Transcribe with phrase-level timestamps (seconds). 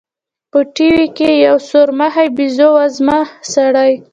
[0.51, 3.19] په ټي وي کښې يو سورمخى بيزو وزمه
[3.53, 3.91] سړى.